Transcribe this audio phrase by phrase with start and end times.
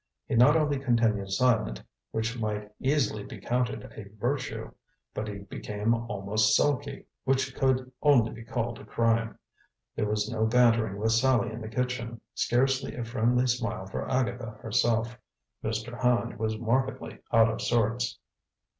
[0.25, 4.71] He not only continued silent, which might easily be counted a virtue,
[5.13, 9.37] but he became almost sulky, which could only be called a crime.
[9.95, 14.57] There was no bantering with Sallie in the kitchen, scarcely a friendly smile for Agatha
[14.59, 15.19] herself.
[15.63, 16.01] Mr.
[16.01, 18.17] Hand was markedly out of sorts.